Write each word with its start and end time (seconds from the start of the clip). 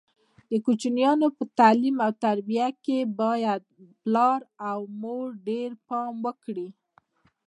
د 0.49 0.51
کوچنیانو 0.65 1.27
په 1.37 1.43
تعلیم 1.59 1.95
او 2.05 2.11
تربیه 2.25 2.67
کې 2.83 2.97
باید 3.21 3.61
پلار 4.01 4.39
او 4.69 4.79
مور 5.01 5.27
ډېر 5.47 5.69
پام 5.87 6.13
وکړي. 6.25 6.67